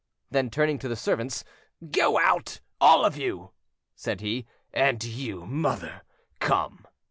[0.31, 1.43] Then turning to the servants,
[1.91, 3.51] "Go out, all of you,"
[3.95, 6.01] said he; "and you, mother,
[6.39, 6.87] come."